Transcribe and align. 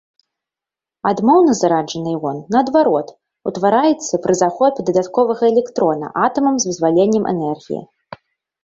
Адмоўна 1.09 1.53
зараджаны 1.61 2.13
іон, 2.17 2.37
наадварот, 2.55 3.07
утвараецца 3.53 4.13
пры 4.25 4.33
захопе 4.43 4.79
дадатковага 4.89 5.43
электрона 5.55 6.07
атамам 6.27 6.55
з 6.67 6.73
вызваленнем 6.73 7.23
энергіі. 7.37 7.81